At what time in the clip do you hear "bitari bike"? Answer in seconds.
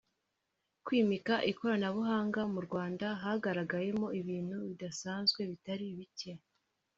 5.51-6.31